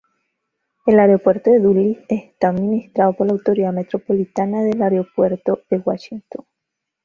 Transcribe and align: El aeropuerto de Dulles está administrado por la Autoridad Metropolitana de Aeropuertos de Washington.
El 0.87 0.99
aeropuerto 0.99 1.51
de 1.51 1.59
Dulles 1.59 1.97
está 2.09 2.47
administrado 2.47 3.13
por 3.13 3.27
la 3.27 3.33
Autoridad 3.33 3.71
Metropolitana 3.71 4.63
de 4.63 4.75
Aeropuertos 4.83 5.59
de 5.69 5.77
Washington. 5.77 6.43